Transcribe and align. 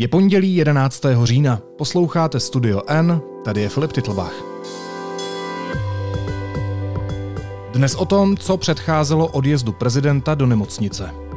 Je 0.00 0.08
pondělí 0.08 0.56
11. 0.56 1.02
října. 1.24 1.60
Posloucháte 1.78 2.40
Studio 2.40 2.82
N, 2.86 3.20
tady 3.44 3.60
je 3.60 3.68
Filip 3.68 3.92
Titlbach. 3.92 4.32
Dnes 7.72 7.94
o 7.94 8.04
tom, 8.04 8.36
co 8.36 8.56
předcházelo 8.56 9.26
odjezdu 9.26 9.72
prezidenta 9.72 10.34
do 10.34 10.46
nemocnice. 10.46 11.27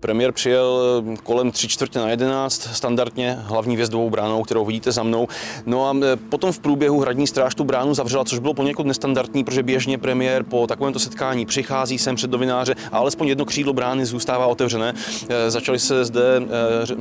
Premiér 0.00 0.32
přijel 0.32 0.80
eh, 1.12 1.16
kolem 1.22 1.50
tři 1.50 1.68
čtvrtě 1.68 1.98
na 1.98 2.08
jedenáct, 2.10 2.68
standardně 2.72 3.38
hlavní 3.40 3.76
vězdovou 3.76 4.10
bránou, 4.10 4.42
kterou 4.42 4.64
vidíte 4.64 4.92
za 4.92 5.02
mnou. 5.02 5.28
No 5.66 5.88
a 5.88 5.96
eh, 6.04 6.16
potom 6.16 6.52
v 6.52 6.58
průběhu 6.58 7.00
hradní 7.00 7.26
stráž 7.26 7.54
tu 7.54 7.64
bránu 7.64 7.94
zavřela, 7.94 8.24
což 8.24 8.38
bylo 8.38 8.54
poněkud 8.54 8.86
nestandardní, 8.86 9.44
protože 9.44 9.62
běžně 9.62 9.98
premiér 9.98 10.42
po 10.42 10.66
takovémto 10.66 10.98
setkání 10.98 11.46
přichází 11.46 11.98
sem 11.98 12.16
před 12.16 12.30
novináře 12.30 12.74
a 12.92 12.98
alespoň 12.98 13.28
jedno 13.28 13.44
křídlo 13.44 13.72
brány 13.72 14.06
zůstává 14.06 14.46
otevřené. 14.46 14.94
Eh, 15.28 15.50
začaly 15.50 15.78
se 15.78 16.04
zde 16.04 16.22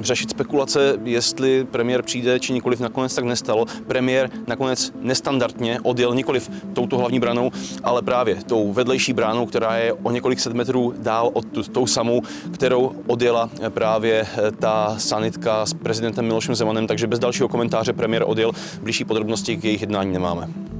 řešit 0.01 0.29
spekulace, 0.29 0.97
jestli 1.03 1.63
premiér 1.71 2.01
přijde 2.01 2.39
či 2.39 2.53
nikoliv. 2.53 2.79
Nakonec 2.79 3.15
tak 3.15 3.25
nestalo. 3.25 3.65
Premiér 3.87 4.29
nakonec 4.47 4.91
nestandardně 5.01 5.79
odjel 5.83 6.15
nikoliv 6.15 6.51
touto 6.73 6.97
hlavní 6.97 7.19
branou, 7.19 7.51
ale 7.83 8.01
právě 8.01 8.35
tou 8.35 8.73
vedlejší 8.73 9.13
bránou, 9.13 9.45
která 9.45 9.77
je 9.77 9.93
o 9.93 10.11
několik 10.11 10.39
set 10.39 10.53
metrů 10.53 10.93
dál 10.97 11.29
od 11.33 11.45
tou 11.71 11.87
samou, 11.87 12.21
kterou 12.53 12.84
odjela 13.07 13.49
právě 13.69 14.27
ta 14.59 14.95
sanitka 14.97 15.65
s 15.65 15.73
prezidentem 15.73 16.25
Milošem 16.25 16.55
Zemanem, 16.55 16.87
takže 16.87 17.07
bez 17.07 17.19
dalšího 17.19 17.49
komentáře 17.49 17.93
premiér 17.93 18.23
odjel. 18.27 18.51
Blížší 18.81 19.05
podrobnosti 19.05 19.57
k 19.57 19.63
jejich 19.63 19.81
jednání 19.81 20.13
nemáme. 20.13 20.74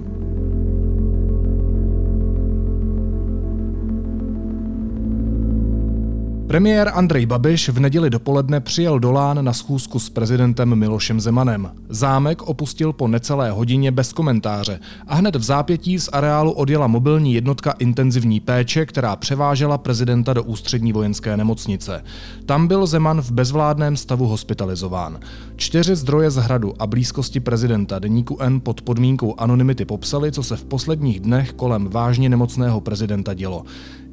Premiér 6.56 6.92
Andrej 6.94 7.26
Babiš 7.26 7.70
v 7.70 7.80
neděli 7.80 8.10
dopoledne 8.10 8.60
přijel 8.60 9.00
do 9.00 9.12
Lán 9.12 9.46
na 9.46 9.54
schůzku 9.54 10.00
s 10.00 10.10
prezidentem 10.10 10.76
Milošem 10.76 11.20
Zemanem. 11.22 11.72
Zámek 11.90 12.42
opustil 12.42 12.94
po 12.94 13.08
necelé 13.08 13.52
hodině 13.52 13.92
bez 13.92 14.14
komentáře 14.14 14.80
a 15.08 15.16
hned 15.16 15.36
v 15.36 15.44
zápětí 15.44 16.00
z 16.00 16.10
areálu 16.14 16.52
odjela 16.52 16.88
mobilní 16.88 17.34
jednotka 17.34 17.72
intenzivní 17.72 18.40
péče, 18.40 18.86
která 18.86 19.16
převážela 19.16 19.78
prezidenta 19.78 20.34
do 20.34 20.44
ústřední 20.44 20.94
vojenské 20.94 21.38
nemocnice. 21.38 22.04
Tam 22.46 22.68
byl 22.68 22.86
Zeman 22.86 23.22
v 23.22 23.32
bezvládném 23.32 23.98
stavu 23.98 24.28
hospitalizován. 24.28 25.20
Čtyři 25.56 25.96
zdroje 25.96 26.32
z 26.32 26.36
hradu 26.36 26.74
a 26.80 26.88
blízkosti 26.88 27.40
prezidenta 27.40 28.00
deníku 28.00 28.38
N 28.42 28.60
pod 28.60 28.82
podmínkou 28.82 29.36
anonymity 29.38 29.86
popsali, 29.86 30.32
co 30.32 30.44
se 30.44 30.56
v 30.56 30.64
posledních 30.64 31.20
dnech 31.20 31.54
kolem 31.54 31.88
vážně 31.90 32.30
nemocného 32.30 32.82
prezidenta 32.82 33.34
dělo. 33.34 33.64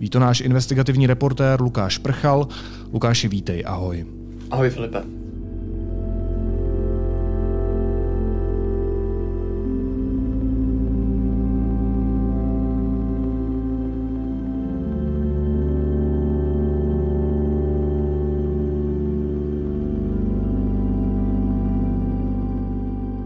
Ví 0.01 0.11
to 0.11 0.19
náš 0.19 0.41
investigativní 0.41 1.07
reportér 1.07 1.63
Lukáš 1.63 1.99
Prchal. 2.33 2.49
Lukáši, 2.93 3.29
vítej, 3.29 3.65
ahoj. 3.67 4.07
Ahoj 4.51 4.71
Filipe. 4.71 5.03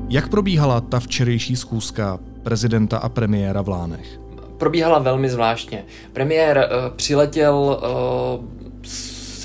Jak 0.08 0.28
probíhala 0.28 0.80
ta 0.80 1.00
včerejší 1.00 1.56
schůzka 1.56 2.18
prezidenta 2.42 2.98
a 2.98 3.08
premiéra 3.08 3.62
v 3.62 3.68
Lánech? 3.68 4.26
probíhala 4.58 4.98
velmi 4.98 5.28
zvláštně. 5.28 5.84
Premiér 6.12 6.58
uh, 6.58 6.96
přiletěl 6.96 7.54
uh, 7.54 8.44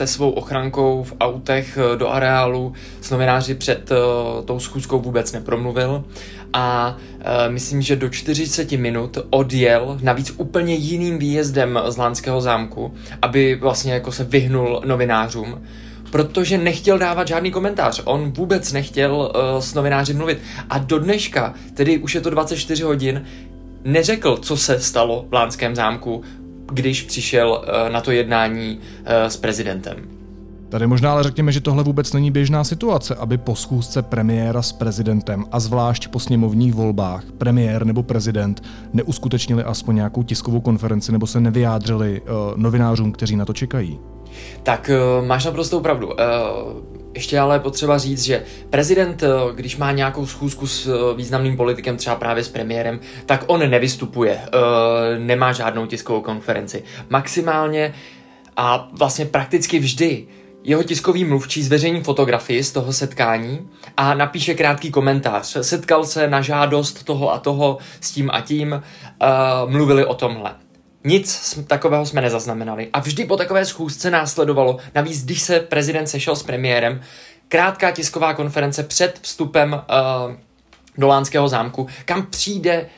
se 0.07 0.13
svou 0.13 0.29
ochrankou 0.29 1.03
v 1.03 1.13
autech 1.19 1.77
uh, 1.77 1.97
do 1.97 2.09
areálu, 2.09 2.73
s 3.01 3.09
novináři 3.09 3.55
před 3.55 3.91
uh, 3.91 4.45
tou 4.45 4.59
schůzkou 4.59 4.99
vůbec 4.99 5.31
nepromluvil 5.31 6.03
a 6.53 6.97
uh, 6.97 7.25
myslím, 7.53 7.81
že 7.81 7.95
do 7.95 8.09
40 8.09 8.71
minut 8.71 9.17
odjel 9.29 9.97
navíc 10.01 10.33
úplně 10.37 10.75
jiným 10.75 11.19
výjezdem 11.19 11.79
z 11.87 11.97
Lánského 11.97 12.41
zámku, 12.41 12.93
aby 13.21 13.55
vlastně 13.55 13.93
jako 13.93 14.11
se 14.11 14.23
vyhnul 14.23 14.81
novinářům 14.85 15.61
protože 16.11 16.57
nechtěl 16.57 16.97
dávat 16.97 17.27
žádný 17.27 17.51
komentář. 17.51 18.01
On 18.05 18.31
vůbec 18.31 18.73
nechtěl 18.73 19.15
uh, 19.15 19.59
s 19.59 19.73
novináři 19.73 20.13
mluvit. 20.13 20.39
A 20.69 20.77
do 20.77 20.99
dneška, 20.99 21.53
tedy 21.73 21.97
už 21.97 22.15
je 22.15 22.21
to 22.21 22.29
24 22.29 22.83
hodin, 22.83 23.25
neřekl, 23.83 24.37
co 24.37 24.57
se 24.57 24.79
stalo 24.79 25.25
v 25.29 25.33
Lánském 25.33 25.75
zámku, 25.75 26.21
když 26.73 27.01
přišel 27.01 27.65
eh, 27.65 27.89
na 27.89 28.01
to 28.01 28.11
jednání 28.11 28.79
eh, 29.05 29.29
s 29.29 29.37
prezidentem. 29.37 30.21
Tady 30.69 30.87
možná 30.87 31.11
ale 31.11 31.23
řekněme, 31.23 31.51
že 31.51 31.61
tohle 31.61 31.83
vůbec 31.83 32.13
není 32.13 32.31
běžná 32.31 32.63
situace, 32.63 33.15
aby 33.15 33.37
po 33.37 33.55
schůzce 33.55 34.01
premiéra 34.01 34.61
s 34.61 34.71
prezidentem 34.71 35.45
a 35.51 35.59
zvlášť 35.59 36.07
po 36.07 36.19
sněmovních 36.19 36.73
volbách 36.73 37.23
premiér 37.37 37.85
nebo 37.85 38.03
prezident 38.03 38.63
neuskutečnili 38.93 39.63
aspoň 39.63 39.95
nějakou 39.95 40.23
tiskovou 40.23 40.61
konferenci 40.61 41.11
nebo 41.11 41.27
se 41.27 41.41
nevyjádřili 41.41 42.21
uh, 42.21 42.27
novinářům, 42.55 43.11
kteří 43.11 43.35
na 43.35 43.45
to 43.45 43.53
čekají. 43.53 43.99
Tak 44.63 44.89
uh, 45.19 45.25
máš 45.25 45.45
naprostou 45.45 45.79
pravdu. 45.79 46.07
Uh, 46.07 46.13
ještě 47.15 47.39
ale 47.39 47.59
potřeba 47.59 47.97
říct, 47.97 48.23
že 48.23 48.43
prezident, 48.69 49.23
eh, 49.23 49.27
když 49.55 49.77
má 49.77 49.91
nějakou 49.91 50.25
schůzku 50.25 50.67
s 50.67 50.87
eh, 50.87 51.15
významným 51.15 51.57
politikem, 51.57 51.97
třeba 51.97 52.15
právě 52.15 52.43
s 52.43 52.49
premiérem, 52.49 52.99
tak 53.25 53.43
on 53.47 53.69
nevystupuje, 53.69 54.39
eh, 54.41 55.19
nemá 55.19 55.53
žádnou 55.53 55.85
tiskovou 55.85 56.21
konferenci. 56.21 56.83
Maximálně 57.09 57.93
a 58.57 58.89
vlastně 58.93 59.25
prakticky 59.25 59.79
vždy 59.79 60.27
jeho 60.63 60.83
tiskový 60.83 61.25
mluvčí 61.25 61.63
zveřejní 61.63 62.01
fotografii 62.01 62.63
z 62.63 62.71
toho 62.71 62.93
setkání 62.93 63.69
a 63.97 64.13
napíše 64.13 64.53
krátký 64.53 64.91
komentář. 64.91 65.57
Setkal 65.61 66.05
se 66.05 66.27
na 66.27 66.41
žádost 66.41 67.03
toho 67.03 67.33
a 67.33 67.39
toho 67.39 67.77
s 68.01 68.11
tím 68.11 68.29
a 68.33 68.41
tím, 68.41 68.83
mluvili 69.67 70.05
o 70.05 70.13
tomhle. 70.13 70.55
Nic 71.03 71.59
takového 71.67 72.05
jsme 72.05 72.21
nezaznamenali. 72.21 72.89
A 72.93 72.99
vždy 72.99 73.25
po 73.25 73.37
takové 73.37 73.65
schůzce 73.65 74.11
následovalo, 74.11 74.77
navíc 74.95 75.25
když 75.25 75.41
se 75.41 75.59
prezident 75.59 76.07
sešel 76.07 76.35
s 76.35 76.43
premiérem, 76.43 77.01
krátká 77.47 77.91
tisková 77.91 78.33
konference 78.33 78.83
před 78.83 79.19
vstupem 79.21 79.73
uh, 79.73 80.35
do 80.97 81.07
Lánského 81.07 81.47
zámku, 81.47 81.87
kam 82.05 82.25
přijde 82.25 82.89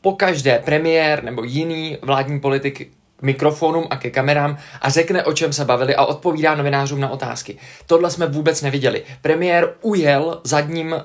po 0.00 0.12
každé 0.12 0.58
premiér 0.64 1.24
nebo 1.24 1.44
jiný 1.44 1.98
vládní 2.02 2.40
politik 2.40 2.92
mikrofonům 3.22 3.86
a 3.90 3.96
ke 3.96 4.10
kamerám 4.10 4.58
a 4.80 4.90
řekne, 4.90 5.24
o 5.24 5.32
čem 5.32 5.52
se 5.52 5.64
bavili 5.64 5.94
a 5.94 6.04
odpovídá 6.04 6.54
novinářům 6.54 7.00
na 7.00 7.08
otázky. 7.08 7.58
Tohle 7.86 8.10
jsme 8.10 8.26
vůbec 8.26 8.62
neviděli. 8.62 9.02
Premiér 9.20 9.74
ujel 9.80 10.40
zadním 10.44 10.92
uh, 10.92 10.98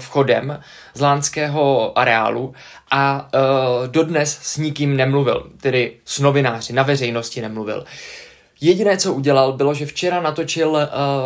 vchodem 0.00 0.60
z 0.94 1.00
lánského 1.00 1.98
areálu 1.98 2.54
a 2.90 3.28
uh, 3.34 3.88
dodnes 3.88 4.38
s 4.42 4.56
nikým 4.56 4.96
nemluvil, 4.96 5.50
tedy 5.60 5.92
s 6.04 6.20
novináři, 6.20 6.72
na 6.72 6.82
veřejnosti 6.82 7.40
nemluvil. 7.40 7.84
Jediné, 8.60 8.96
co 8.96 9.12
udělal, 9.12 9.52
bylo, 9.52 9.74
že 9.74 9.86
včera 9.86 10.20
natočil 10.20 10.70
uh, 10.70 10.78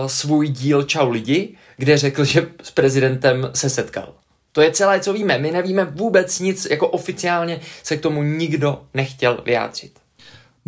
svůj 0.06 0.48
díl 0.48 0.82
Čau 0.82 1.10
lidi, 1.10 1.56
kde 1.76 1.98
řekl, 1.98 2.24
že 2.24 2.48
s 2.62 2.70
prezidentem 2.70 3.50
se 3.54 3.70
setkal. 3.70 4.14
To 4.52 4.60
je 4.60 4.70
celé, 4.70 5.00
co 5.00 5.12
víme. 5.12 5.38
My 5.38 5.50
nevíme 5.50 5.84
vůbec 5.84 6.40
nic, 6.40 6.66
jako 6.70 6.88
oficiálně 6.88 7.60
se 7.82 7.96
k 7.96 8.00
tomu 8.00 8.22
nikdo 8.22 8.82
nechtěl 8.94 9.42
vyjádřit. 9.44 10.05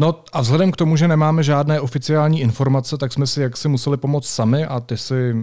No 0.00 0.22
a 0.32 0.40
vzhledem 0.40 0.72
k 0.72 0.76
tomu, 0.76 0.96
že 0.96 1.08
nemáme 1.08 1.42
žádné 1.42 1.80
oficiální 1.80 2.40
informace, 2.40 2.98
tak 2.98 3.12
jsme 3.12 3.26
si 3.26 3.42
jaksi 3.42 3.68
museli 3.68 3.96
pomoct 3.96 4.28
sami 4.28 4.64
a 4.64 4.80
ty 4.80 4.96
si 4.96 5.32
uh, 5.32 5.40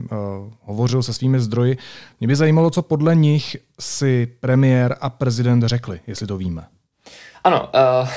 hovořil 0.61 1.03
se 1.03 1.13
svými 1.13 1.39
zdroji. 1.39 1.77
Mě 2.19 2.27
by 2.27 2.35
zajímalo, 2.35 2.69
co 2.69 2.81
podle 2.81 3.15
nich 3.15 3.57
si 3.79 4.27
premiér 4.39 4.97
a 5.01 5.09
prezident 5.09 5.63
řekli, 5.63 5.99
jestli 6.07 6.27
to 6.27 6.38
víme. 6.38 6.67
Ano, 7.44 7.69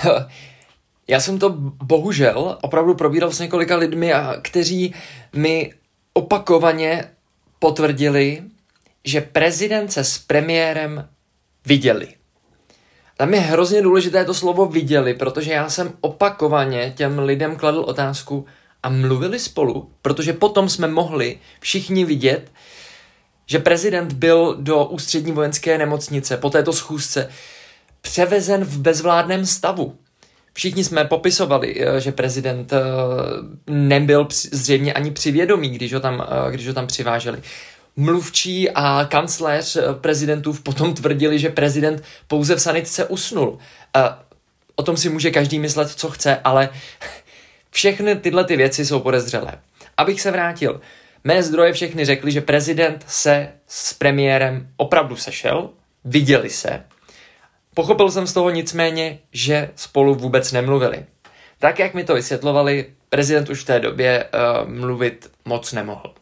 uh, 0.04 0.12
já 1.08 1.20
jsem 1.20 1.38
to 1.38 1.50
bohužel 1.84 2.58
opravdu 2.62 2.94
probíral 2.94 3.30
s 3.30 3.38
několika 3.38 3.76
lidmi, 3.76 4.12
kteří 4.42 4.94
mi 5.36 5.72
opakovaně 6.12 7.04
potvrdili, 7.58 8.42
že 9.04 9.20
prezident 9.20 9.92
se 9.92 10.04
s 10.04 10.18
premiérem 10.18 11.08
viděli. 11.66 12.17
Tam 13.20 13.34
je 13.34 13.40
hrozně 13.40 13.82
důležité 13.82 14.24
to 14.24 14.34
slovo 14.34 14.66
viděli, 14.66 15.14
protože 15.14 15.52
já 15.52 15.68
jsem 15.68 15.92
opakovaně 16.00 16.92
těm 16.96 17.18
lidem 17.18 17.56
kladl 17.56 17.80
otázku 17.80 18.46
a 18.82 18.88
mluvili 18.88 19.38
spolu, 19.38 19.90
protože 20.02 20.32
potom 20.32 20.68
jsme 20.68 20.88
mohli 20.88 21.38
všichni 21.60 22.04
vidět, 22.04 22.52
že 23.46 23.58
prezident 23.58 24.12
byl 24.12 24.56
do 24.60 24.84
ústřední 24.84 25.32
vojenské 25.32 25.78
nemocnice 25.78 26.36
po 26.36 26.50
této 26.50 26.72
schůzce 26.72 27.28
převezen 28.00 28.64
v 28.64 28.78
bezvládném 28.78 29.46
stavu. 29.46 29.96
Všichni 30.52 30.84
jsme 30.84 31.04
popisovali, 31.04 31.74
eh, 31.80 32.00
že 32.00 32.12
prezident 32.12 32.72
eh, 32.72 32.80
nebyl 33.66 34.28
zřejmě 34.52 34.92
ani 34.92 35.10
přivědomý, 35.10 35.70
když 35.70 35.92
ho 35.94 36.00
tam, 36.00 36.26
eh, 36.28 36.52
když 36.52 36.68
ho 36.68 36.74
tam 36.74 36.86
přiváželi. 36.86 37.42
Mluvčí 37.98 38.70
a 38.70 39.06
kancléř 39.10 39.78
prezidentův 40.00 40.60
potom 40.60 40.94
tvrdili, 40.94 41.38
že 41.38 41.48
prezident 41.48 42.02
pouze 42.26 42.56
v 42.56 42.62
sanitce 42.62 43.04
usnul. 43.04 43.58
O 44.76 44.82
tom 44.82 44.96
si 44.96 45.08
může 45.08 45.30
každý 45.30 45.58
myslet, 45.58 45.90
co 45.90 46.10
chce, 46.10 46.40
ale 46.44 46.68
všechny 47.70 48.16
tyhle 48.16 48.44
ty 48.44 48.56
věci 48.56 48.86
jsou 48.86 49.00
podezřelé. 49.00 49.52
Abych 49.96 50.20
se 50.20 50.30
vrátil, 50.30 50.80
mé 51.24 51.42
zdroje 51.42 51.72
všechny 51.72 52.04
řekly, 52.04 52.32
že 52.32 52.40
prezident 52.40 53.04
se 53.08 53.48
s 53.66 53.94
premiérem 53.94 54.68
opravdu 54.76 55.16
sešel, 55.16 55.70
viděli 56.04 56.50
se. 56.50 56.84
Pochopil 57.74 58.10
jsem 58.10 58.26
z 58.26 58.32
toho 58.32 58.50
nicméně, 58.50 59.18
že 59.32 59.70
spolu 59.76 60.14
vůbec 60.14 60.52
nemluvili. 60.52 61.04
Tak, 61.58 61.78
jak 61.78 61.94
mi 61.94 62.04
to 62.04 62.14
vysvětlovali, 62.14 62.86
prezident 63.08 63.50
už 63.50 63.60
v 63.60 63.66
té 63.66 63.80
době 63.80 64.24
uh, 64.24 64.68
mluvit 64.68 65.30
moc 65.44 65.72
nemohl. 65.72 66.14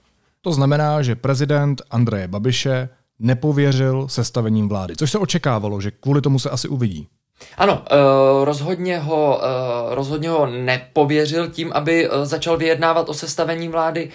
To 0.46 0.52
znamená, 0.52 1.02
že 1.02 1.14
prezident 1.14 1.82
Andreje 1.90 2.28
Babiše 2.28 2.88
nepověřil 3.18 4.08
sestavením 4.08 4.68
vlády, 4.68 4.96
což 4.96 5.10
se 5.10 5.18
očekávalo, 5.18 5.80
že 5.80 5.90
kvůli 5.90 6.20
tomu 6.20 6.38
se 6.38 6.50
asi 6.50 6.68
uvidí. 6.68 7.08
Ano, 7.56 7.82
uh, 7.82 8.44
rozhodně, 8.44 8.98
ho, 8.98 9.40
uh, 9.42 9.94
rozhodně 9.94 10.28
ho 10.28 10.46
nepověřil 10.46 11.48
tím, 11.48 11.72
aby 11.74 12.10
uh, 12.10 12.24
začal 12.24 12.56
vyjednávat 12.56 13.08
o 13.08 13.14
sestavení 13.14 13.68
vlády 13.68 14.10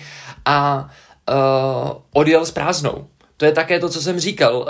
a 0.45 0.89
odjel 2.13 2.45
s 2.45 2.51
prázdnou. 2.51 3.07
To 3.37 3.45
je 3.45 3.51
také 3.51 3.79
to, 3.79 3.89
co 3.89 4.01
jsem 4.01 4.19
říkal. 4.19 4.67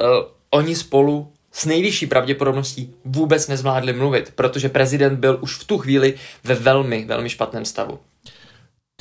Oni 0.49 0.75
spolu 0.75 1.31
s 1.51 1.65
nejvyšší 1.65 2.07
pravděpodobností 2.07 2.93
vůbec 3.05 3.47
nezvládli 3.47 3.93
mluvit, 3.93 4.33
protože 4.35 4.69
prezident 4.69 5.19
byl 5.19 5.37
už 5.41 5.57
v 5.57 5.67
tu 5.67 5.77
chvíli 5.77 6.13
ve 6.43 6.55
velmi, 6.55 7.05
velmi 7.05 7.29
špatném 7.29 7.65
stavu. 7.65 7.99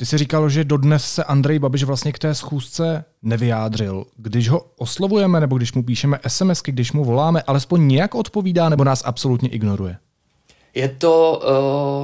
Ty 0.01 0.05
jsi 0.05 0.17
říkal, 0.17 0.49
že 0.49 0.63
dodnes 0.63 1.05
se 1.05 1.23
Andrej 1.23 1.59
Babiš 1.59 1.83
vlastně 1.83 2.11
k 2.11 2.19
té 2.19 2.35
schůzce 2.35 3.05
nevyjádřil. 3.21 4.05
Když 4.17 4.49
ho 4.49 4.65
oslovujeme 4.77 5.39
nebo 5.39 5.57
když 5.57 5.73
mu 5.73 5.83
píšeme 5.83 6.19
SMSky, 6.27 6.71
když 6.71 6.91
mu 6.91 7.05
voláme, 7.05 7.41
alespoň 7.47 7.87
nějak 7.87 8.15
odpovídá 8.15 8.69
nebo 8.69 8.83
nás 8.83 9.03
absolutně 9.05 9.49
ignoruje? 9.49 9.97
Je 10.73 10.89
to 10.89 11.41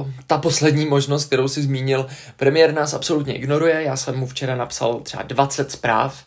uh, 0.06 0.10
ta 0.26 0.38
poslední 0.38 0.86
možnost, 0.86 1.24
kterou 1.24 1.48
si 1.48 1.62
zmínil. 1.62 2.06
Premiér 2.36 2.74
nás 2.74 2.94
absolutně 2.94 3.34
ignoruje. 3.36 3.82
Já 3.82 3.96
jsem 3.96 4.16
mu 4.16 4.26
včera 4.26 4.56
napsal 4.56 5.00
třeba 5.00 5.22
20 5.22 5.72
zpráv 5.72 6.24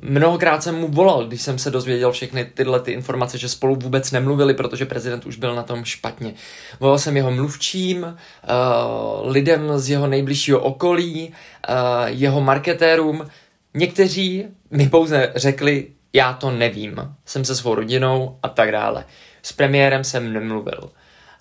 Mnohokrát 0.00 0.62
jsem 0.62 0.74
mu 0.74 0.88
volal, 0.88 1.26
když 1.26 1.42
jsem 1.42 1.58
se 1.58 1.70
dozvěděl 1.70 2.12
všechny 2.12 2.44
tyhle 2.44 2.80
ty 2.80 2.92
informace, 2.92 3.38
že 3.38 3.48
spolu 3.48 3.76
vůbec 3.76 4.10
nemluvili, 4.10 4.54
protože 4.54 4.86
prezident 4.86 5.26
už 5.26 5.36
byl 5.36 5.54
na 5.54 5.62
tom 5.62 5.84
špatně. 5.84 6.34
Volal 6.80 6.98
jsem 6.98 7.16
jeho 7.16 7.30
mluvčím, 7.30 8.02
uh, 8.02 9.30
lidem 9.30 9.78
z 9.78 9.90
jeho 9.90 10.06
nejbližšího 10.06 10.60
okolí, 10.60 11.28
uh, 11.68 11.74
jeho 12.06 12.40
marketérům. 12.40 13.26
Někteří 13.74 14.44
mi 14.70 14.88
pouze 14.88 15.32
řekli, 15.36 15.86
já 16.12 16.32
to 16.32 16.50
nevím, 16.50 16.96
jsem 17.26 17.44
se 17.44 17.56
svou 17.56 17.74
rodinou 17.74 18.38
a 18.42 18.48
tak 18.48 18.72
dále. 18.72 19.04
S 19.42 19.52
premiérem 19.52 20.04
jsem 20.04 20.32
nemluvil. 20.32 20.90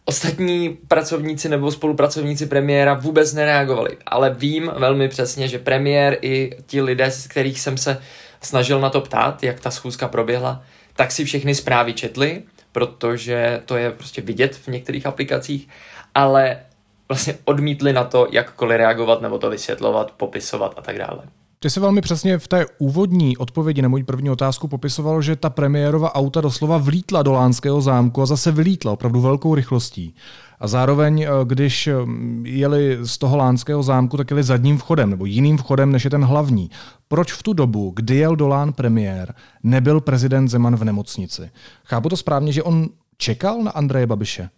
Ostatní 0.05 0.77
pracovníci 0.87 1.49
nebo 1.49 1.71
spolupracovníci 1.71 2.45
premiéra 2.45 2.93
vůbec 2.93 3.33
nereagovali, 3.33 3.97
ale 4.05 4.35
vím 4.39 4.71
velmi 4.75 5.09
přesně, 5.09 5.47
že 5.47 5.59
premiér 5.59 6.17
i 6.21 6.51
ti 6.65 6.81
lidé, 6.81 7.11
z 7.11 7.27
kterých 7.27 7.59
jsem 7.59 7.77
se 7.77 8.01
snažil 8.41 8.79
na 8.79 8.89
to 8.89 9.01
ptát, 9.01 9.43
jak 9.43 9.59
ta 9.59 9.71
schůzka 9.71 10.07
proběhla, 10.07 10.63
tak 10.95 11.11
si 11.11 11.25
všechny 11.25 11.55
zprávy 11.55 11.93
četli, 11.93 12.43
protože 12.71 13.61
to 13.65 13.77
je 13.77 13.91
prostě 13.91 14.21
vidět 14.21 14.55
v 14.55 14.67
některých 14.67 15.05
aplikacích, 15.05 15.67
ale 16.15 16.59
vlastně 17.07 17.37
odmítli 17.45 17.93
na 17.93 18.03
to, 18.03 18.27
jakkoliv 18.31 18.77
reagovat 18.77 19.21
nebo 19.21 19.39
to 19.39 19.49
vysvětlovat, 19.49 20.11
popisovat 20.11 20.73
a 20.77 20.81
tak 20.81 20.97
dále. 20.97 21.23
Ty 21.59 21.69
se 21.69 21.79
velmi 21.79 22.01
přesně 22.01 22.37
v 22.37 22.47
té 22.47 22.65
úvodní 22.77 23.37
odpovědi 23.37 23.81
na 23.81 23.89
moji 23.89 24.03
první 24.03 24.29
otázku 24.29 24.67
popisoval, 24.67 25.21
že 25.21 25.35
ta 25.35 25.49
premiérova 25.49 26.15
auta 26.15 26.41
doslova 26.41 26.77
vlítla 26.77 27.23
do 27.23 27.31
Lánského 27.31 27.81
zámku 27.81 28.21
a 28.21 28.25
zase 28.25 28.51
vylítla 28.51 28.91
opravdu 28.91 29.21
velkou 29.21 29.55
rychlostí. 29.55 30.15
A 30.59 30.67
zároveň, 30.67 31.21
eh, 31.21 31.27
když 31.45 31.89
mm, 32.05 32.45
jeli 32.45 32.97
z 33.01 33.17
toho 33.17 33.37
Lánského 33.37 33.83
zámku, 33.83 34.17
tak 34.17 34.29
jeli 34.29 34.43
zadním 34.43 34.77
vchodem 34.77 35.09
nebo 35.09 35.25
jiným 35.25 35.57
vchodem, 35.57 35.91
než 35.91 36.03
je 36.03 36.09
ten 36.09 36.25
hlavní. 36.25 36.69
Proč 37.07 37.33
v 37.33 37.43
tu 37.43 37.53
dobu, 37.53 37.91
kdy 37.95 38.15
jel 38.15 38.35
do 38.35 38.47
Lán 38.47 38.73
premiér, 38.73 39.33
nebyl 39.63 40.01
prezident 40.01 40.47
Zeman 40.47 40.75
v 40.75 40.83
nemocnici? 40.83 41.49
Chápu 41.85 42.09
to 42.09 42.17
správně, 42.17 42.51
že 42.51 42.63
on 42.63 42.89
čekal 43.17 43.63
na 43.63 43.71
Andreje 43.71 44.07
Babiše? 44.07 44.49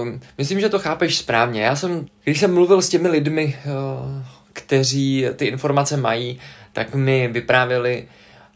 Uh, 0.00 0.08
myslím, 0.38 0.60
že 0.60 0.68
to 0.68 0.78
chápeš 0.78 1.18
správně. 1.18 1.62
Já 1.62 1.76
jsem, 1.76 2.06
když 2.24 2.40
jsem 2.40 2.54
mluvil 2.54 2.82
s 2.82 2.88
těmi 2.88 3.08
lidmi, 3.08 3.56
uh, 3.66 4.22
kteří 4.54 5.26
ty 5.36 5.46
informace 5.46 5.96
mají, 5.96 6.40
tak 6.72 6.94
mi 6.94 7.28
vyprávěli, 7.28 8.08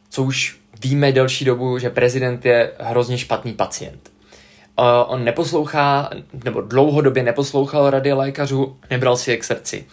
co 0.08 0.22
už 0.22 0.58
víme 0.82 1.12
delší 1.12 1.44
dobu, 1.44 1.78
že 1.78 1.90
prezident 1.90 2.44
je 2.44 2.72
hrozně 2.78 3.18
špatný 3.18 3.52
pacient. 3.52 4.10
On 5.06 5.24
neposlouchá, 5.24 6.10
nebo 6.44 6.60
dlouhodobě 6.60 7.22
neposlouchal 7.22 7.90
rady 7.90 8.12
lékařů, 8.12 8.76
nebral 8.90 9.16
si 9.16 9.30
je 9.30 9.36
k 9.36 9.44
srdci. 9.44 9.84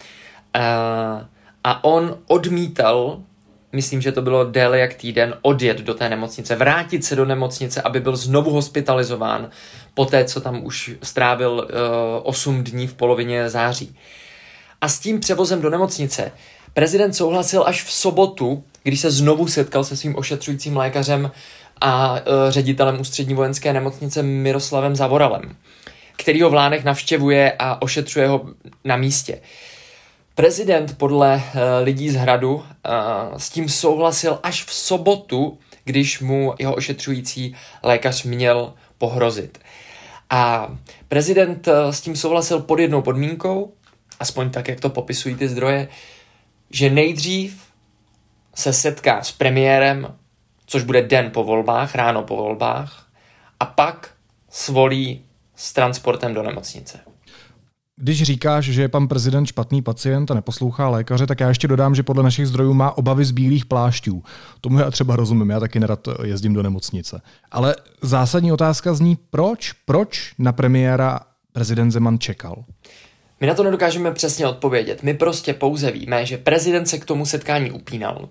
A 1.64 1.84
on 1.84 2.18
odmítal, 2.26 3.22
myslím, 3.72 4.00
že 4.00 4.12
to 4.12 4.22
bylo 4.22 4.44
déle 4.44 4.78
jak 4.78 4.94
týden, 4.94 5.34
odjet 5.42 5.80
do 5.80 5.94
té 5.94 6.08
nemocnice, 6.08 6.56
vrátit 6.56 7.04
se 7.04 7.16
do 7.16 7.24
nemocnice, 7.24 7.82
aby 7.82 8.00
byl 8.00 8.16
znovu 8.16 8.50
hospitalizován 8.50 9.50
po 9.94 10.04
té, 10.04 10.24
co 10.24 10.40
tam 10.40 10.64
už 10.64 10.90
strávil 11.02 11.52
uh, 11.52 11.66
8 12.22 12.64
dní 12.64 12.86
v 12.86 12.94
polovině 12.94 13.50
září. 13.50 13.96
A 14.86 14.88
s 14.88 14.98
tím 14.98 15.20
převozem 15.20 15.60
do 15.60 15.70
nemocnice 15.70 16.32
prezident 16.74 17.12
souhlasil 17.12 17.64
až 17.66 17.82
v 17.82 17.92
sobotu, 17.92 18.64
když 18.82 19.00
se 19.00 19.10
znovu 19.10 19.48
setkal 19.48 19.84
se 19.84 19.96
svým 19.96 20.16
ošetřujícím 20.16 20.76
lékařem 20.76 21.30
a 21.80 22.12
uh, 22.12 22.18
ředitelem 22.48 23.00
ústřední 23.00 23.34
vojenské 23.34 23.72
nemocnice 23.72 24.22
Miroslavem 24.22 24.96
Zavoralem, 24.96 25.56
který 26.16 26.42
ho 26.42 26.50
v 26.50 26.54
Lánech 26.54 26.84
navštěvuje 26.84 27.52
a 27.58 27.82
ošetřuje 27.82 28.28
ho 28.28 28.46
na 28.84 28.96
místě. 28.96 29.40
Prezident 30.34 30.98
podle 30.98 31.34
uh, 31.34 31.60
lidí 31.82 32.10
z 32.10 32.16
hradu 32.16 32.54
uh, 32.54 32.62
s 33.36 33.50
tím 33.50 33.68
souhlasil 33.68 34.38
až 34.42 34.64
v 34.64 34.72
sobotu, 34.72 35.58
když 35.84 36.20
mu 36.20 36.54
jeho 36.58 36.74
ošetřující 36.74 37.56
lékař 37.82 38.22
měl 38.22 38.72
pohrozit. 38.98 39.58
A 40.30 40.72
prezident 41.08 41.68
uh, 41.68 41.74
s 41.90 42.00
tím 42.00 42.16
souhlasil 42.16 42.60
pod 42.60 42.78
jednou 42.78 43.02
podmínkou, 43.02 43.72
aspoň 44.20 44.50
tak, 44.50 44.68
jak 44.68 44.80
to 44.80 44.90
popisují 44.90 45.34
ty 45.34 45.48
zdroje, 45.48 45.88
že 46.70 46.90
nejdřív 46.90 47.62
se 48.54 48.72
setká 48.72 49.22
s 49.22 49.32
premiérem, 49.32 50.14
což 50.66 50.82
bude 50.82 51.02
den 51.02 51.30
po 51.30 51.44
volbách, 51.44 51.94
ráno 51.94 52.22
po 52.22 52.36
volbách, 52.36 53.06
a 53.60 53.66
pak 53.66 54.10
svolí 54.50 55.22
s 55.56 55.72
transportem 55.72 56.34
do 56.34 56.42
nemocnice. 56.42 56.98
Když 57.98 58.22
říkáš, 58.22 58.64
že 58.64 58.82
je 58.82 58.88
pan 58.88 59.08
prezident 59.08 59.46
špatný 59.46 59.82
pacient 59.82 60.30
a 60.30 60.34
neposlouchá 60.34 60.88
lékaře, 60.88 61.26
tak 61.26 61.40
já 61.40 61.48
ještě 61.48 61.68
dodám, 61.68 61.94
že 61.94 62.02
podle 62.02 62.22
našich 62.22 62.46
zdrojů 62.46 62.74
má 62.74 62.98
obavy 62.98 63.24
z 63.24 63.30
bílých 63.30 63.66
plášťů. 63.66 64.22
Tomu 64.60 64.78
já 64.78 64.90
třeba 64.90 65.16
rozumím, 65.16 65.50
já 65.50 65.60
taky 65.60 65.80
nerad 65.80 66.08
jezdím 66.24 66.54
do 66.54 66.62
nemocnice. 66.62 67.22
Ale 67.50 67.76
zásadní 68.02 68.52
otázka 68.52 68.94
zní, 68.94 69.18
proč, 69.30 69.72
proč 69.72 70.34
na 70.38 70.52
premiéra 70.52 71.20
prezident 71.52 71.90
Zeman 71.90 72.18
čekal? 72.18 72.64
My 73.40 73.46
na 73.46 73.54
to 73.54 73.62
nedokážeme 73.62 74.12
přesně 74.12 74.46
odpovědět. 74.46 75.02
My 75.02 75.14
prostě 75.14 75.54
pouze 75.54 75.90
víme, 75.90 76.26
že 76.26 76.38
prezident 76.38 76.86
se 76.86 76.98
k 76.98 77.04
tomu 77.04 77.26
setkání 77.26 77.70
upínal. 77.70 78.28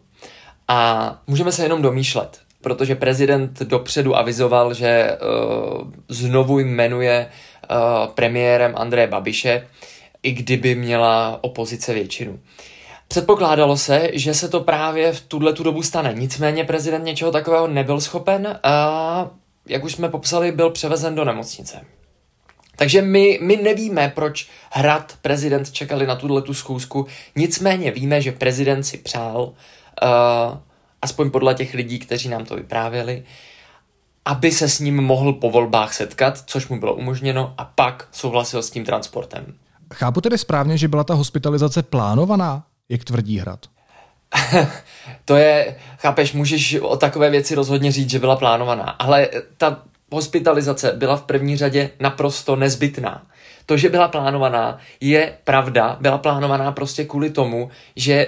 A 0.68 1.22
můžeme 1.28 1.52
se 1.52 1.64
jenom 1.64 1.82
domýšlet, 1.82 2.40
protože 2.62 2.96
prezident 2.96 3.60
dopředu 3.60 4.16
avizoval, 4.16 4.74
že 4.74 5.18
uh, 5.18 5.92
znovu 6.10 6.60
jmenuje 6.60 7.30
uh, 7.30 7.78
premiérem 8.14 8.74
Andreje 8.78 9.08
Babiše, 9.08 9.68
i 10.24 10.32
kdyby 10.32 10.76
měla 10.76 11.40
opozice 11.42 11.94
většinu. 11.94 12.40
Předpokládalo 13.08 13.78
se, 13.78 14.10
že 14.14 14.34
se 14.34 14.50
to 14.50 14.60
právě 14.60 15.12
v 15.12 15.22
tuhle 15.22 15.54
tu 15.54 15.64
dobu 15.64 15.84
stane. 15.84 16.14
Nicméně 16.14 16.64
prezident 16.64 17.04
něčeho 17.04 17.32
takového 17.32 17.68
nebyl 17.68 18.02
schopen 18.02 18.60
a, 18.64 19.30
jak 19.68 19.84
už 19.84 19.94
jsme 19.94 20.10
popsali, 20.10 20.52
byl 20.52 20.70
převezen 20.70 21.16
do 21.16 21.26
nemocnice. 21.26 21.82
Takže 22.76 23.02
my, 23.02 23.40
my 23.42 23.58
nevíme, 23.58 24.12
proč 24.16 24.50
hrad 24.72 25.18
prezident 25.22 25.72
čekali 25.72 26.08
na 26.08 26.16
tuhle 26.16 26.42
tu 26.42 26.54
schůzku, 26.54 27.08
nicméně 27.36 27.92
víme, 27.92 28.22
že 28.22 28.32
prezident 28.32 28.84
si 28.84 28.98
přál, 28.98 29.42
uh, 29.44 30.58
aspoň 31.02 31.30
podle 31.32 31.56
těch 31.56 31.74
lidí, 31.74 32.00
kteří 32.00 32.30
nám 32.30 32.46
to 32.46 32.56
vyprávěli, 32.56 33.24
aby 34.26 34.52
se 34.52 34.70
s 34.70 34.80
ním 34.80 35.02
mohl 35.02 35.34
po 35.34 35.52
volbách 35.52 35.94
setkat, 35.94 36.44
což 36.46 36.68
mu 36.68 36.80
bylo 36.80 36.96
umožněno, 36.96 37.54
a 37.58 37.66
pak 37.66 38.08
souhlasil 38.12 38.64
s 38.64 38.70
tím 38.70 38.86
transportem. 38.86 39.54
Chápu 39.94 40.22
tedy 40.22 40.38
správně, 40.38 40.78
že 40.78 40.88
byla 40.88 41.04
ta 41.04 41.14
hospitalizace 41.14 41.84
plánovaná, 41.84 42.64
jak 42.90 43.04
tvrdí 43.04 43.40
hrad? 43.40 43.60
to 45.26 45.36
je, 45.36 45.76
chápeš, 45.98 46.34
můžeš 46.34 46.76
o 46.82 46.98
takové 46.98 47.30
věci 47.30 47.56
rozhodně 47.56 47.92
říct, 47.92 48.10
že 48.10 48.20
byla 48.20 48.36
plánovaná, 48.36 48.84
ale 48.84 49.30
ta 49.58 49.84
hospitalizace 50.16 50.94
byla 50.96 51.16
v 51.16 51.24
první 51.24 51.58
řadě 51.58 51.90
naprosto 52.00 52.56
nezbytná. 52.56 53.26
To, 53.66 53.78
že 53.78 53.90
byla 53.90 54.08
plánovaná, 54.08 54.80
je 55.02 55.38
pravda, 55.44 55.98
byla 56.02 56.18
plánovaná 56.18 56.72
prostě 56.72 57.06
kvůli 57.06 57.30
tomu, 57.30 57.70
že 57.96 58.28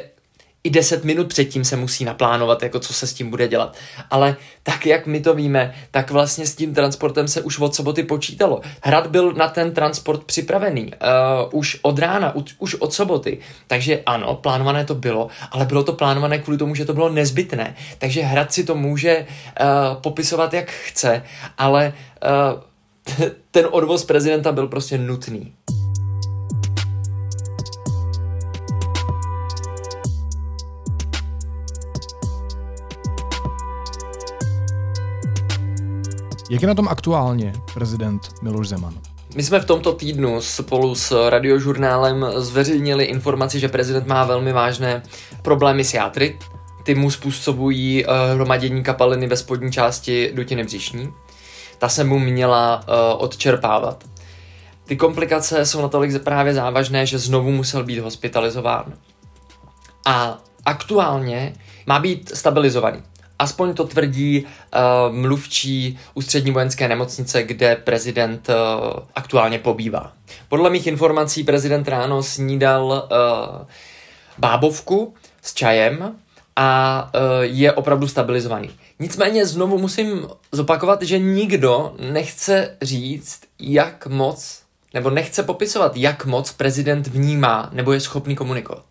i 0.67 0.69
10 0.69 1.03
minut 1.03 1.27
předtím 1.27 1.65
se 1.65 1.75
musí 1.75 2.05
naplánovat, 2.05 2.63
jako 2.63 2.79
co 2.79 2.93
se 2.93 3.07
s 3.07 3.13
tím 3.13 3.29
bude 3.29 3.47
dělat. 3.47 3.75
Ale 4.09 4.35
tak, 4.63 4.85
jak 4.85 5.07
my 5.07 5.19
to 5.19 5.33
víme, 5.33 5.75
tak 5.91 6.11
vlastně 6.11 6.45
s 6.45 6.55
tím 6.55 6.73
transportem 6.73 7.27
se 7.27 7.41
už 7.41 7.59
od 7.59 7.75
soboty 7.75 8.03
počítalo. 8.03 8.61
Hrad 8.81 9.07
byl 9.07 9.33
na 9.33 9.47
ten 9.47 9.71
transport 9.71 10.23
připravený 10.23 10.85
uh, 10.85 11.59
už 11.59 11.79
od 11.81 11.99
rána, 11.99 12.35
už, 12.35 12.55
už 12.59 12.75
od 12.75 12.93
soboty. 12.93 13.37
Takže 13.67 14.01
ano, 14.05 14.35
plánované 14.35 14.85
to 14.85 14.95
bylo, 14.95 15.27
ale 15.51 15.65
bylo 15.65 15.83
to 15.83 15.93
plánované 15.93 16.39
kvůli 16.39 16.57
tomu, 16.57 16.75
že 16.75 16.85
to 16.85 16.93
bylo 16.93 17.09
nezbytné. 17.09 17.75
Takže 17.97 18.21
Hrad 18.21 18.53
si 18.53 18.63
to 18.63 18.75
může 18.75 19.25
uh, 19.25 20.01
popisovat, 20.01 20.53
jak 20.53 20.71
chce, 20.71 21.23
ale 21.57 21.93
uh, 23.17 23.27
ten 23.51 23.67
odvoz 23.71 24.05
prezidenta 24.05 24.51
byl 24.51 24.67
prostě 24.67 24.97
nutný. 24.97 25.53
Jak 36.49 36.61
je 36.61 36.67
na 36.67 36.75
tom 36.75 36.87
aktuálně 36.87 37.53
prezident 37.73 38.21
Miloš 38.41 38.67
Zeman? 38.67 38.93
My 39.35 39.43
jsme 39.43 39.59
v 39.59 39.65
tomto 39.65 39.93
týdnu 39.93 40.41
spolu 40.41 40.95
s 40.95 41.29
radiožurnálem 41.29 42.25
zveřejnili 42.35 43.05
informaci, 43.05 43.59
že 43.59 43.67
prezident 43.67 44.07
má 44.07 44.23
velmi 44.23 44.53
vážné 44.53 45.03
problémy 45.41 45.83
s 45.83 45.93
játry. 45.93 46.39
Ty 46.83 46.95
mu 46.95 47.11
způsobují 47.11 48.05
uh, 48.05 48.11
hromadění 48.33 48.83
kapaliny 48.83 49.27
ve 49.27 49.37
spodní 49.37 49.71
části 49.71 50.31
dutiny 50.33 50.63
břišní. 50.63 51.13
Ta 51.77 51.89
se 51.89 52.03
mu 52.03 52.19
měla 52.19 52.75
uh, 52.77 53.23
odčerpávat. 53.23 54.03
Ty 54.85 54.95
komplikace 54.95 55.65
jsou 55.65 55.81
natolik 55.81 56.23
právě 56.23 56.53
závažné, 56.53 57.05
že 57.05 57.19
znovu 57.19 57.51
musel 57.51 57.83
být 57.83 57.99
hospitalizován. 57.99 58.93
A 60.05 60.37
aktuálně 60.65 61.55
má 61.87 61.99
být 61.99 62.31
stabilizovaný. 62.35 63.03
Aspoň 63.39 63.73
to 63.73 63.87
tvrdí 63.87 64.45
uh, 64.45 65.15
mluvčí 65.15 65.99
ústřední 66.13 66.51
vojenské 66.51 66.87
nemocnice, 66.87 67.43
kde 67.43 67.75
prezident 67.75 68.49
uh, 68.49 68.55
aktuálně 69.15 69.59
pobývá. 69.59 70.13
Podle 70.49 70.69
mých 70.69 70.87
informací 70.87 71.43
prezident 71.43 71.87
ráno 71.87 72.23
snídal 72.23 72.85
uh, 73.11 73.67
bábovku 74.37 75.13
s 75.41 75.53
čajem 75.53 76.15
a 76.55 77.03
uh, 77.15 77.21
je 77.41 77.73
opravdu 77.73 78.07
stabilizovaný. 78.07 78.69
Nicméně 78.99 79.45
znovu 79.45 79.77
musím 79.77 80.27
zopakovat, 80.51 81.01
že 81.01 81.19
nikdo 81.19 81.95
nechce 81.99 82.77
říct, 82.81 83.41
jak 83.59 84.07
moc, 84.07 84.61
nebo 84.93 85.09
nechce 85.09 85.43
popisovat, 85.43 85.97
jak 85.97 86.25
moc 86.25 86.51
prezident 86.51 87.07
vnímá 87.07 87.69
nebo 87.73 87.93
je 87.93 87.99
schopný 87.99 88.35
komunikovat. 88.35 88.83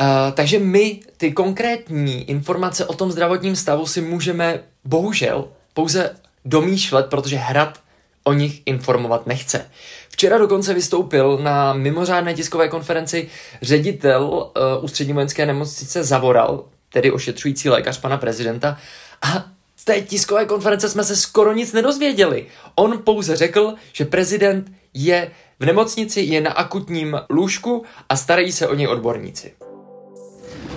Uh, 0.00 0.06
takže 0.34 0.58
my 0.58 1.00
ty 1.16 1.32
konkrétní 1.32 2.30
informace 2.30 2.86
o 2.86 2.94
tom 2.94 3.12
zdravotním 3.12 3.56
stavu 3.56 3.86
si 3.86 4.00
můžeme 4.00 4.60
bohužel 4.84 5.48
pouze 5.74 6.16
domýšlet, 6.44 7.06
protože 7.06 7.36
hrad 7.36 7.80
o 8.24 8.32
nich 8.32 8.62
informovat 8.66 9.26
nechce. 9.26 9.70
Včera 10.08 10.38
dokonce 10.38 10.74
vystoupil 10.74 11.38
na 11.42 11.72
mimořádné 11.72 12.34
tiskové 12.34 12.68
konferenci 12.68 13.28
ředitel 13.62 14.24
uh, 14.24 14.84
ústřední 14.84 15.12
vojenské 15.12 15.46
nemocnice 15.46 16.04
Zavoral, 16.04 16.64
tedy 16.92 17.12
ošetřující 17.12 17.68
lékař 17.68 18.00
pana 18.00 18.16
prezidenta, 18.16 18.78
a 19.22 19.44
z 19.76 19.84
té 19.84 20.00
tiskové 20.00 20.44
konference 20.44 20.88
jsme 20.88 21.04
se 21.04 21.16
skoro 21.16 21.52
nic 21.52 21.72
nedozvěděli. 21.72 22.46
On 22.74 22.98
pouze 22.98 23.36
řekl, 23.36 23.74
že 23.92 24.04
prezident 24.04 24.72
je 24.94 25.30
v 25.60 25.66
nemocnici, 25.66 26.20
je 26.20 26.40
na 26.40 26.50
akutním 26.50 27.20
lůžku 27.30 27.84
a 28.08 28.16
starají 28.16 28.52
se 28.52 28.68
o 28.68 28.74
něj 28.74 28.88
odborníci. 28.88 29.52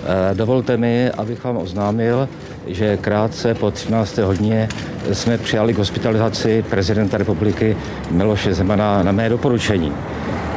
Eh, 0.08 0.34
dovolte 0.34 0.76
mi, 0.76 1.10
abych 1.10 1.44
vám 1.44 1.56
oznámil, 1.56 2.28
že 2.66 2.96
krátce 2.96 3.54
po 3.54 3.70
13. 3.70 4.18
hodině 4.18 4.68
jsme 5.12 5.38
přijali 5.38 5.74
k 5.74 5.78
hospitalizaci 5.78 6.64
prezidenta 6.70 7.18
republiky 7.18 7.76
Miloše 8.10 8.54
Zemana 8.54 9.02
na 9.02 9.12
mé 9.12 9.28
doporučení. 9.28 9.92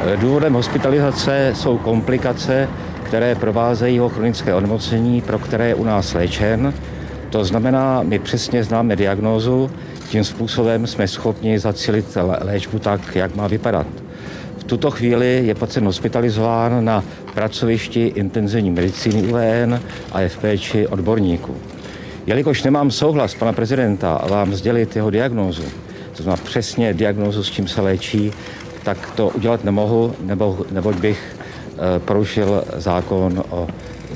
Eh, 0.06 0.16
důvodem 0.16 0.52
hospitalizace 0.52 1.52
jsou 1.56 1.78
komplikace, 1.78 2.68
které 3.02 3.34
provázejí 3.34 3.94
jeho 3.94 4.08
chronické 4.08 4.54
onemocnění, 4.54 5.20
pro 5.20 5.38
které 5.38 5.68
je 5.68 5.74
u 5.74 5.84
nás 5.84 6.14
léčen. 6.14 6.74
To 7.30 7.44
znamená, 7.44 8.02
my 8.02 8.18
přesně 8.18 8.64
známe 8.64 8.96
diagnózu, 8.96 9.70
tím 10.08 10.24
způsobem 10.24 10.86
jsme 10.86 11.08
schopni 11.08 11.58
zacílit 11.58 12.16
léčbu 12.40 12.78
tak, 12.78 13.16
jak 13.16 13.34
má 13.34 13.46
vypadat. 13.46 13.86
V 14.62 14.64
tuto 14.64 14.90
chvíli 14.90 15.42
je 15.46 15.54
pacient 15.54 15.86
hospitalizován 15.86 16.84
na 16.84 17.04
pracovišti 17.34 18.12
intenzivní 18.14 18.70
medicíny 18.70 19.22
UVN 19.22 19.80
a 20.12 20.20
je 20.20 20.28
v 20.28 20.38
péči 20.38 20.86
odborníků. 20.86 21.56
Jelikož 22.26 22.62
nemám 22.62 22.90
souhlas 22.90 23.34
pana 23.34 23.52
prezidenta 23.52 24.22
vám 24.30 24.54
sdělit 24.54 24.96
jeho 24.96 25.10
diagnózu, 25.10 25.62
to 26.16 26.22
znamená 26.22 26.42
přesně 26.44 26.94
diagnózu, 26.94 27.44
s 27.44 27.50
čím 27.50 27.68
se 27.68 27.80
léčí, 27.80 28.32
tak 28.82 29.10
to 29.10 29.28
udělat 29.28 29.64
nemohu, 29.64 30.14
nebo, 30.20 30.58
neboť 30.70 30.96
bych 30.96 31.36
e, 31.96 31.98
porušil 31.98 32.64
zákon 32.76 33.44
o 33.50 33.68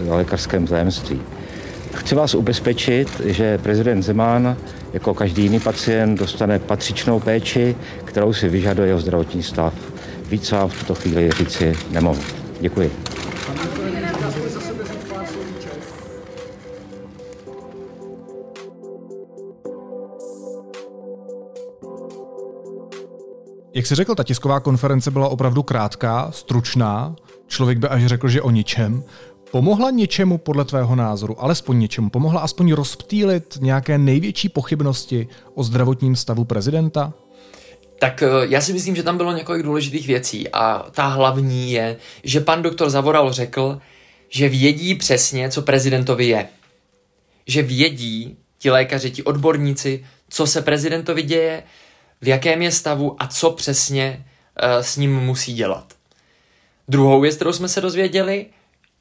lékařském 0.09 0.67
zájemství. 0.67 1.21
Chci 1.95 2.15
vás 2.15 2.35
ubezpečit, 2.35 3.21
že 3.25 3.59
prezident 3.59 4.03
Zeman 4.03 4.57
jako 4.93 5.15
každý 5.15 5.43
jiný 5.43 5.61
pacient 5.61 6.19
dostane 6.19 6.59
patřičnou 6.59 7.21
péči, 7.21 7.77
kterou 8.05 8.33
si 8.33 8.49
vyžaduje 8.49 8.89
jeho 8.89 9.01
zdravotní 9.01 9.43
stav. 9.43 9.75
Víc 10.29 10.51
vám 10.51 10.69
v 10.69 10.79
tuto 10.79 10.95
chvíli 10.95 11.31
říci 11.31 11.79
nemohu. 11.91 12.21
Děkuji. 12.61 12.93
Jak 23.75 23.87
jsi 23.87 23.95
řekl, 23.95 24.15
ta 24.15 24.25
tisková 24.25 24.61
konference 24.61 25.11
byla 25.11 25.29
opravdu 25.29 25.63
krátká, 25.63 26.31
stručná, 26.31 27.17
člověk 27.47 27.79
by 27.79 27.89
až 27.89 28.07
řekl, 28.07 28.29
že 28.29 28.43
o 28.43 28.51
ničem. 28.51 29.05
Pomohla 29.51 29.91
něčemu 29.91 30.39
podle 30.39 30.65
tvého 30.65 30.97
názoru, 30.97 31.43
alespoň 31.45 31.79
něčemu, 31.79 32.11
pomohla 32.11 32.41
aspoň 32.41 32.73
rozptýlit 32.73 33.59
nějaké 33.61 33.99
největší 33.99 34.49
pochybnosti 34.49 35.29
o 35.55 35.63
zdravotním 35.63 36.17
stavu 36.17 36.45
prezidenta? 36.45 37.13
Tak 37.99 38.23
eh, 38.23 38.29
já 38.43 38.61
si 38.61 38.73
myslím, 38.73 38.97
že 38.97 39.03
tam 39.03 39.17
bylo 39.17 39.33
několik 39.33 39.63
důležitých 39.63 40.07
věcí 40.07 40.49
a 40.49 40.87
ta 40.91 41.07
hlavní 41.07 41.73
je, 41.73 41.97
že 42.25 42.41
pan 42.41 42.63
doktor 42.63 42.91
Zavoral 42.91 43.33
řekl, 43.33 43.81
že 44.29 44.49
vědí 44.49 44.95
přesně, 44.95 45.51
co 45.51 45.63
prezidentovi 45.63 46.27
je. 46.27 46.49
Že 47.47 47.63
vědí 47.63 48.37
ti 48.59 48.71
lékaři, 48.71 49.11
ti 49.11 49.23
odborníci, 49.23 50.05
co 50.29 50.47
se 50.47 50.63
prezidentovi 50.63 51.23
děje, 51.23 51.63
v 52.21 52.29
jakém 52.29 52.63
je 52.63 52.73
stavu 52.73 53.17
a 53.19 53.27
co 53.27 53.51
přesně 53.51 54.25
uh, 54.63 54.83
s 54.83 54.97
ním 54.97 55.17
musí 55.17 55.55
dělat. 55.55 55.85
Druhou 56.89 57.21
věc, 57.21 57.37
kterou 57.37 57.53
jsme 57.53 57.69
se 57.69 57.81
dozvěděli, 57.81 58.47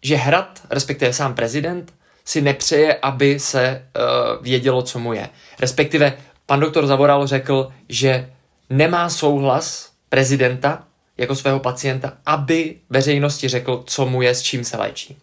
že 0.01 0.15
Hrad, 0.15 0.61
respektive 0.69 1.13
sám 1.13 1.35
prezident, 1.35 1.93
si 2.25 2.41
nepřeje, 2.41 2.95
aby 3.01 3.39
se 3.39 3.85
uh, 3.95 4.43
vědělo, 4.43 4.81
co 4.81 4.99
mu 4.99 5.13
je. 5.13 5.29
Respektive 5.59 6.17
pan 6.45 6.59
doktor 6.59 6.87
Zavoral 6.87 7.27
řekl, 7.27 7.71
že 7.89 8.29
nemá 8.69 9.09
souhlas 9.09 9.91
prezidenta 10.09 10.83
jako 11.17 11.35
svého 11.35 11.59
pacienta, 11.59 12.13
aby 12.25 12.75
veřejnosti 12.89 13.47
řekl, 13.47 13.83
co 13.85 14.05
mu 14.05 14.21
je, 14.21 14.35
s 14.35 14.41
čím 14.41 14.63
se 14.63 14.77
léčí. 14.77 15.17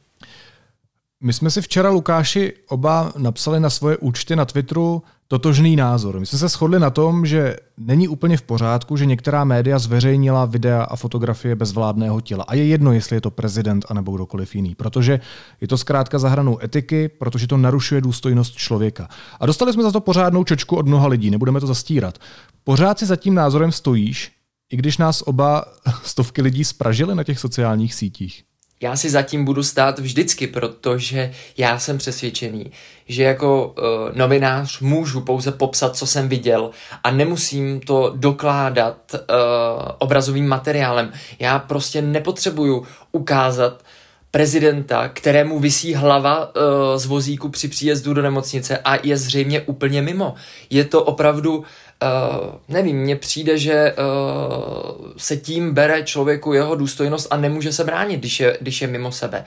My 1.25 1.33
jsme 1.33 1.51
si 1.51 1.63
včera, 1.63 1.91
Lukáši, 1.91 2.53
oba 2.69 3.13
napsali 3.17 3.61
na 3.61 3.71
svoje 3.71 3.97
účty 3.97 4.37
na 4.37 4.45
Twitteru 4.45 5.03
totožný 5.29 5.77
názor. 5.77 6.21
My 6.21 6.27
jsme 6.27 6.39
se 6.39 6.49
shodli 6.49 6.81
na 6.81 6.91
tom, 6.91 7.27
že 7.27 7.57
není 7.79 8.09
úplně 8.09 8.37
v 8.37 8.43
pořádku, 8.43 8.97
že 8.97 9.07
některá 9.07 9.45
média 9.45 9.79
zveřejnila 9.79 10.45
videa 10.45 10.83
a 10.83 10.97
fotografie 10.97 11.57
bezvládného 11.57 12.21
těla. 12.21 12.45
A 12.49 12.55
je 12.55 12.67
jedno, 12.67 12.93
jestli 12.93 13.17
je 13.17 13.21
to 13.21 13.31
prezident 13.31 13.85
anebo 13.89 14.13
kdokoliv 14.13 14.55
jiný, 14.55 14.75
protože 14.75 15.21
je 15.61 15.69
to 15.69 15.79
zkrátka 15.79 16.19
za 16.19 16.29
hranou 16.29 16.59
etiky, 16.65 17.09
protože 17.09 17.47
to 17.47 17.57
narušuje 17.57 18.01
důstojnost 18.01 18.55
člověka. 18.55 19.09
A 19.41 19.47
dostali 19.47 19.73
jsme 19.73 19.83
za 19.83 19.93
to 19.93 20.01
pořádnou 20.01 20.45
čočku 20.45 20.77
od 20.77 20.87
mnoha 20.87 21.07
lidí, 21.07 21.31
nebudeme 21.31 21.61
to 21.61 21.67
zastírat. 21.67 22.19
Pořád 22.65 22.99
si 22.99 23.07
za 23.07 23.17
tím 23.17 23.35
názorem 23.35 23.73
stojíš, 23.73 24.33
i 24.71 24.77
když 24.77 24.99
nás 24.99 25.23
oba 25.27 25.65
stovky 26.03 26.43
lidí 26.43 26.65
spražili 26.65 27.15
na 27.15 27.25
těch 27.25 27.39
sociálních 27.39 27.95
sítích 27.95 28.45
já 28.83 28.97
si 28.97 29.11
zatím 29.11 29.45
budu 29.45 29.63
stát 29.63 29.99
vždycky, 29.99 30.47
protože 30.47 31.33
já 31.57 31.79
jsem 31.79 31.99
přesvědčený, 31.99 32.71
že 33.09 33.23
jako 33.23 33.67
uh, 33.67 34.17
novinář 34.17 34.81
můžu 34.81 35.21
pouze 35.21 35.53
popsat, 35.53 35.97
co 35.97 36.07
jsem 36.07 36.29
viděl 36.29 36.71
a 37.05 37.11
nemusím 37.11 37.81
to 37.81 38.13
dokládat 38.17 38.97
uh, 39.15 39.21
obrazovým 39.99 40.49
materiálem. 40.49 41.13
Já 41.39 41.59
prostě 41.59 42.03
nepotřebuju 42.03 42.87
ukázat 43.13 43.85
prezidenta, 44.31 45.09
kterému 45.09 45.59
visí 45.59 45.95
hlava 45.95 46.47
uh, 46.47 46.53
z 46.97 47.07
vozíku 47.07 47.49
při 47.49 47.69
příjezdu 47.69 48.15
do 48.15 48.23
nemocnice 48.23 48.79
a 48.79 49.07
je 49.07 49.17
zřejmě 49.17 49.61
úplně 49.61 50.03
mimo. 50.03 50.35
Je 50.71 50.85
to 50.85 51.05
opravdu 51.05 51.65
Uh, 52.03 52.55
nevím, 52.69 52.97
mně 52.97 53.17
přijde, 53.17 53.59
že 53.59 53.95
uh, 53.95 55.07
se 55.17 55.37
tím 55.37 55.75
bere 55.75 56.03
člověku 56.03 56.53
jeho 56.53 56.75
důstojnost 56.75 57.27
a 57.31 57.37
nemůže 57.37 57.73
se 57.73 57.85
bránit, 57.85 58.21
když 58.21 58.41
je, 58.41 58.59
když 58.61 58.83
je 58.83 58.89
mimo 58.89 59.13
sebe. 59.13 59.45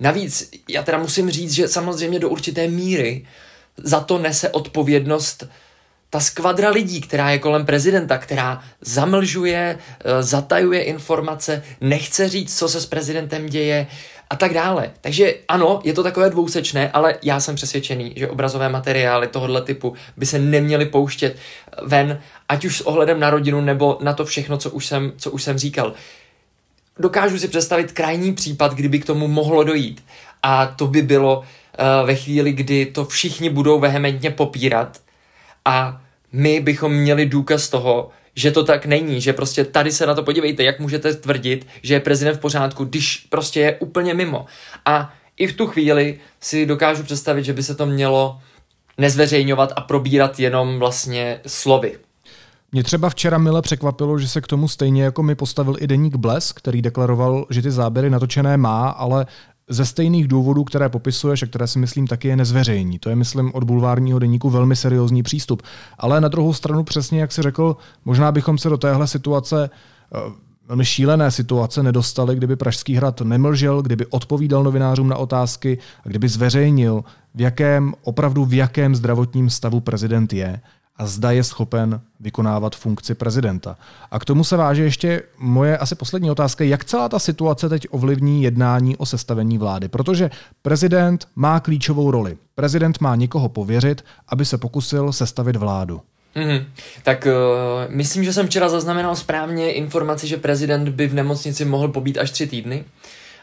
Navíc, 0.00 0.50
já 0.68 0.82
teda 0.82 0.98
musím 0.98 1.30
říct, 1.30 1.52
že 1.52 1.68
samozřejmě 1.68 2.18
do 2.18 2.28
určité 2.28 2.68
míry 2.68 3.26
za 3.76 4.00
to 4.00 4.18
nese 4.18 4.50
odpovědnost 4.50 5.44
ta 6.10 6.20
skvadra 6.20 6.70
lidí, 6.70 7.00
která 7.00 7.30
je 7.30 7.38
kolem 7.38 7.66
prezidenta, 7.66 8.18
která 8.18 8.62
zamlžuje, 8.80 9.78
uh, 9.78 10.10
zatajuje 10.20 10.82
informace, 10.82 11.62
nechce 11.80 12.28
říct, 12.28 12.58
co 12.58 12.68
se 12.68 12.80
s 12.80 12.86
prezidentem 12.86 13.46
děje, 13.46 13.86
a 14.30 14.36
tak 14.36 14.54
dále. 14.54 14.90
Takže 15.00 15.34
ano, 15.48 15.80
je 15.84 15.92
to 15.92 16.02
takové 16.02 16.30
dvousečné, 16.30 16.90
ale 16.90 17.14
já 17.22 17.40
jsem 17.40 17.54
přesvědčený, 17.54 18.12
že 18.16 18.28
obrazové 18.28 18.68
materiály 18.68 19.28
tohoto 19.28 19.60
typu 19.60 19.94
by 20.16 20.26
se 20.26 20.38
neměly 20.38 20.86
pouštět 20.86 21.36
ven, 21.82 22.20
ať 22.48 22.64
už 22.64 22.76
s 22.76 22.80
ohledem 22.80 23.20
na 23.20 23.30
rodinu 23.30 23.60
nebo 23.60 23.98
na 24.00 24.12
to 24.12 24.24
všechno, 24.24 24.58
co 24.58 24.70
už 24.70 24.86
jsem, 24.86 25.12
co 25.16 25.30
už 25.30 25.42
jsem 25.42 25.58
říkal. 25.58 25.92
Dokážu 26.98 27.38
si 27.38 27.48
představit 27.48 27.92
krajní 27.92 28.34
případ, 28.34 28.74
kdyby 28.74 28.98
k 28.98 29.06
tomu 29.06 29.28
mohlo 29.28 29.64
dojít. 29.64 30.04
A 30.42 30.66
to 30.66 30.86
by 30.86 31.02
bylo 31.02 31.38
uh, 31.38 32.06
ve 32.06 32.14
chvíli, 32.14 32.52
kdy 32.52 32.86
to 32.86 33.04
všichni 33.04 33.50
budou 33.50 33.80
vehementně 33.80 34.30
popírat 34.30 35.00
a 35.64 36.00
my 36.32 36.60
bychom 36.60 36.92
měli 36.92 37.26
důkaz 37.26 37.68
toho, 37.68 38.10
že 38.34 38.50
to 38.50 38.64
tak 38.64 38.86
není, 38.86 39.20
že 39.20 39.32
prostě 39.32 39.64
tady 39.64 39.92
se 39.92 40.06
na 40.06 40.14
to 40.14 40.22
podívejte, 40.22 40.62
jak 40.62 40.80
můžete 40.80 41.14
tvrdit, 41.14 41.66
že 41.82 41.94
je 41.94 42.00
prezident 42.00 42.36
v 42.36 42.40
pořádku, 42.40 42.84
když 42.84 43.26
prostě 43.30 43.60
je 43.60 43.76
úplně 43.78 44.14
mimo. 44.14 44.46
A 44.84 45.14
i 45.36 45.46
v 45.46 45.56
tu 45.56 45.66
chvíli 45.66 46.18
si 46.40 46.66
dokážu 46.66 47.02
představit, 47.02 47.44
že 47.44 47.52
by 47.52 47.62
se 47.62 47.74
to 47.74 47.86
mělo 47.86 48.40
nezveřejňovat 48.98 49.72
a 49.76 49.80
probírat 49.80 50.40
jenom 50.40 50.78
vlastně 50.78 51.40
slovy. 51.46 51.98
Mě 52.72 52.82
třeba 52.82 53.10
včera 53.10 53.38
mile 53.38 53.62
překvapilo, 53.62 54.18
že 54.18 54.28
se 54.28 54.40
k 54.40 54.46
tomu 54.46 54.68
stejně 54.68 55.04
jako 55.04 55.22
mi 55.22 55.34
postavil 55.34 55.76
i 55.78 55.86
deník 55.86 56.16
Bles, 56.16 56.52
který 56.52 56.82
deklaroval, 56.82 57.46
že 57.50 57.62
ty 57.62 57.70
záběry 57.70 58.10
natočené 58.10 58.56
má, 58.56 58.88
ale 58.88 59.26
ze 59.68 59.84
stejných 59.86 60.28
důvodů, 60.28 60.64
které 60.64 60.88
popisuješ 60.88 61.42
a 61.42 61.46
které 61.46 61.66
si 61.66 61.78
myslím 61.78 62.06
taky 62.06 62.28
je 62.28 62.36
nezveřejní. 62.36 62.98
To 62.98 63.08
je, 63.08 63.16
myslím, 63.16 63.54
od 63.54 63.64
bulvárního 63.64 64.18
deníku 64.18 64.50
velmi 64.50 64.76
seriózní 64.76 65.22
přístup. 65.22 65.62
Ale 65.98 66.20
na 66.20 66.28
druhou 66.28 66.52
stranu 66.52 66.84
přesně, 66.84 67.20
jak 67.20 67.32
si 67.32 67.42
řekl, 67.42 67.76
možná 68.04 68.32
bychom 68.32 68.58
se 68.58 68.68
do 68.68 68.76
téhle 68.76 69.06
situace 69.06 69.70
eh, 70.14 70.18
velmi 70.68 70.84
šílené 70.84 71.30
situace 71.30 71.82
nedostali, 71.82 72.36
kdyby 72.36 72.56
Pražský 72.56 72.94
hrad 72.94 73.20
nemlžel, 73.20 73.82
kdyby 73.82 74.06
odpovídal 74.06 74.62
novinářům 74.62 75.08
na 75.08 75.16
otázky 75.16 75.78
a 76.04 76.08
kdyby 76.08 76.28
zveřejnil, 76.28 77.04
v 77.34 77.40
jakém, 77.40 77.94
opravdu 78.02 78.44
v 78.44 78.54
jakém 78.54 78.94
zdravotním 78.94 79.50
stavu 79.50 79.80
prezident 79.80 80.32
je 80.32 80.60
a 80.96 81.06
zda 81.06 81.30
je 81.30 81.44
schopen 81.44 82.00
vykonávat 82.20 82.76
funkci 82.76 83.14
prezidenta. 83.14 83.76
A 84.10 84.18
k 84.18 84.24
tomu 84.24 84.44
se 84.44 84.56
váže 84.56 84.82
ještě 84.84 85.22
moje 85.38 85.78
asi 85.78 85.94
poslední 85.94 86.30
otázka, 86.30 86.64
jak 86.64 86.84
celá 86.84 87.08
ta 87.08 87.18
situace 87.18 87.68
teď 87.68 87.86
ovlivní 87.90 88.42
jednání 88.42 88.96
o 88.96 89.06
sestavení 89.06 89.58
vlády, 89.58 89.88
protože 89.88 90.30
prezident 90.62 91.28
má 91.36 91.60
klíčovou 91.60 92.10
roli. 92.10 92.36
Prezident 92.54 93.00
má 93.00 93.16
někoho 93.16 93.48
pověřit, 93.48 94.04
aby 94.28 94.44
se 94.44 94.58
pokusil 94.58 95.12
sestavit 95.12 95.56
vládu. 95.56 96.00
Mm-hmm. 96.36 96.64
Tak 97.02 97.26
uh, 97.26 97.94
myslím, 97.94 98.24
že 98.24 98.32
jsem 98.32 98.46
včera 98.46 98.68
zaznamenal 98.68 99.16
správně 99.16 99.72
informaci, 99.72 100.28
že 100.28 100.36
prezident 100.36 100.88
by 100.88 101.06
v 101.06 101.14
nemocnici 101.14 101.64
mohl 101.64 101.88
pobít 101.88 102.18
až 102.18 102.30
tři 102.30 102.46
týdny. 102.46 102.84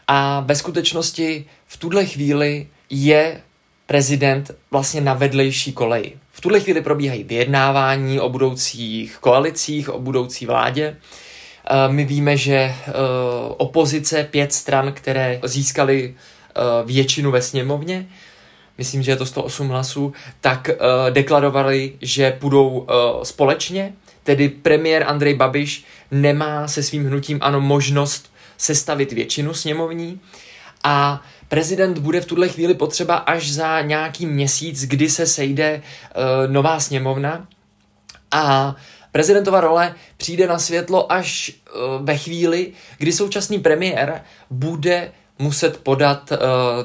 A 0.08 0.40
ve 0.40 0.54
skutečnosti 0.54 1.44
v 1.66 1.76
tuhle 1.76 2.04
chvíli 2.06 2.66
je 2.90 3.40
prezident 3.86 4.50
vlastně 4.70 5.00
na 5.00 5.14
vedlejší 5.14 5.72
koleji. 5.72 6.16
V 6.32 6.40
tuhle 6.40 6.60
chvíli 6.60 6.80
probíhají 6.80 7.24
vyjednávání 7.24 8.20
o 8.20 8.28
budoucích 8.28 9.16
koalicích, 9.20 9.88
o 9.88 9.98
budoucí 9.98 10.46
vládě. 10.46 10.96
Eh, 11.70 11.92
my 11.92 12.04
víme, 12.04 12.36
že 12.36 12.54
eh, 12.54 12.92
opozice, 13.56 14.24
pět 14.30 14.52
stran, 14.52 14.92
které 14.92 15.40
získaly 15.44 16.14
eh, 16.14 16.60
většinu 16.86 17.30
ve 17.30 17.42
sněmovně, 17.42 18.08
myslím, 18.78 19.02
že 19.02 19.10
je 19.10 19.16
to 19.16 19.26
108 19.26 19.68
hlasů, 19.68 20.12
tak 20.40 20.70
deklarovali, 21.10 21.92
že 22.00 22.30
půjdou 22.30 22.86
společně, 23.22 23.92
tedy 24.24 24.48
premiér 24.48 25.04
Andrej 25.06 25.34
Babiš 25.34 25.84
nemá 26.10 26.68
se 26.68 26.82
svým 26.82 27.06
hnutím 27.06 27.38
ano 27.42 27.60
možnost 27.60 28.32
sestavit 28.58 29.12
většinu 29.12 29.54
sněmovní 29.54 30.20
a 30.84 31.22
prezident 31.48 31.98
bude 31.98 32.20
v 32.20 32.26
tuhle 32.26 32.48
chvíli 32.48 32.74
potřeba 32.74 33.16
až 33.16 33.52
za 33.52 33.80
nějaký 33.80 34.26
měsíc, 34.26 34.84
kdy 34.84 35.10
se 35.10 35.26
sejde 35.26 35.82
uh, 35.82 36.52
nová 36.52 36.80
sněmovna 36.80 37.46
a 38.30 38.76
prezidentova 39.12 39.60
role 39.60 39.94
přijde 40.16 40.46
na 40.46 40.58
světlo 40.58 41.12
až 41.12 41.52
uh, 41.52 42.06
ve 42.06 42.16
chvíli, 42.16 42.72
kdy 42.98 43.12
současný 43.12 43.58
premiér 43.58 44.22
bude 44.50 45.12
muset 45.38 45.76
podat 45.76 46.32
uh, 46.32 46.38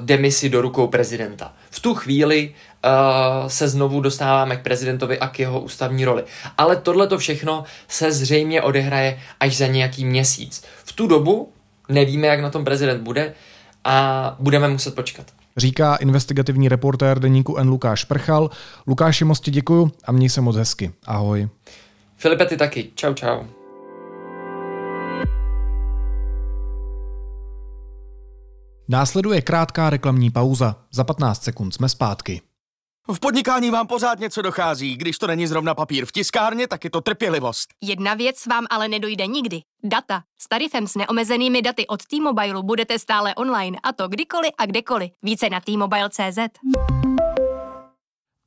demisi 0.05 0.49
do 0.49 0.61
rukou 0.61 0.87
prezidenta. 0.87 1.53
V 1.69 1.79
tu 1.79 1.95
chvíli 1.95 2.53
uh, 2.85 3.47
se 3.47 3.67
znovu 3.67 4.01
dostáváme 4.01 4.57
k 4.57 4.63
prezidentovi 4.63 5.19
a 5.19 5.27
k 5.27 5.39
jeho 5.39 5.59
ústavní 5.59 6.05
roli. 6.05 6.23
Ale 6.57 6.75
tohle 6.75 7.07
to 7.07 7.17
všechno 7.17 7.63
se 7.87 8.11
zřejmě 8.11 8.61
odehraje 8.61 9.19
až 9.39 9.57
za 9.57 9.67
nějaký 9.67 10.05
měsíc. 10.05 10.63
V 10.83 10.93
tu 10.93 11.07
dobu 11.07 11.51
nevíme, 11.89 12.27
jak 12.27 12.39
na 12.39 12.49
tom 12.49 12.65
prezident 12.65 13.01
bude, 13.01 13.33
a 13.87 14.35
budeme 14.39 14.67
muset 14.67 14.95
počkat. 14.95 15.25
Říká 15.57 15.95
investigativní 15.95 16.69
reportér 16.69 17.19
deníku 17.19 17.57
N. 17.57 17.69
Lukáš 17.69 18.03
Prchal. 18.03 18.49
Lukáši, 18.87 19.25
moc 19.25 19.39
ti 19.39 19.51
děkuju 19.51 19.91
a 20.05 20.11
měj 20.11 20.29
se 20.29 20.41
moc 20.41 20.55
hezky. 20.55 20.91
Ahoj. 21.05 21.49
Filipe, 22.17 22.45
ty 22.45 22.57
taky. 22.57 22.91
Čau, 22.95 23.13
čau. 23.13 23.43
Následuje 28.89 29.41
krátká 29.41 29.89
reklamní 29.89 30.31
pauza. 30.31 30.75
Za 30.91 31.03
15 31.03 31.43
sekund 31.43 31.71
jsme 31.71 31.89
zpátky. 31.89 32.41
V 33.13 33.19
podnikání 33.19 33.71
vám 33.71 33.87
pořád 33.87 34.19
něco 34.19 34.41
dochází. 34.41 34.97
Když 34.97 35.17
to 35.17 35.27
není 35.27 35.47
zrovna 35.47 35.75
papír 35.75 36.05
v 36.05 36.11
tiskárně, 36.11 36.67
tak 36.67 36.83
je 36.83 36.89
to 36.89 37.01
trpělivost. 37.01 37.69
Jedna 37.83 38.13
věc 38.13 38.45
vám 38.45 38.65
ale 38.69 38.87
nedojde 38.87 39.27
nikdy. 39.27 39.61
Data. 39.83 40.23
S 40.39 40.47
tarifem 40.49 40.87
s 40.87 40.95
neomezenými 40.95 41.61
daty 41.61 41.87
od 41.87 42.05
T-Mobile 42.05 42.63
budete 42.63 42.99
stále 42.99 43.35
online 43.35 43.77
a 43.83 43.93
to 43.93 44.07
kdykoliv 44.07 44.51
a 44.57 44.65
kdekoliv. 44.65 45.11
Více 45.23 45.49
na 45.49 45.59
T-Mobile.cz 45.59 46.37